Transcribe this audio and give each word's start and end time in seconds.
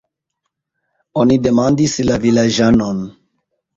Oni 1.23 1.37
demandis 1.49 1.95
la 2.09 2.19
vilaĝanon. 2.27 3.05